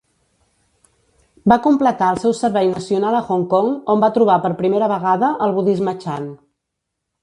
Va 1.53 1.57
completar 1.67 2.07
el 2.15 2.23
seu 2.25 2.35
servei 2.39 2.71
nacional 2.73 3.19
a 3.19 3.23
Hong 3.29 3.47
Kong, 3.55 3.71
on 3.97 4.05
va 4.07 4.13
trobar 4.19 4.41
per 4.49 4.55
primera 4.67 4.93
vegada 4.99 5.35
el 5.49 5.59
budisme 5.63 5.99
Chan. 6.05 6.31